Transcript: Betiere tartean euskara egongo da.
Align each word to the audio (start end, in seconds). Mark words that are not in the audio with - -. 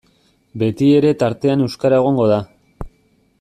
Betiere 0.61 1.11
tartean 1.25 1.63
euskara 1.67 2.01
egongo 2.05 2.27
da. 2.33 2.41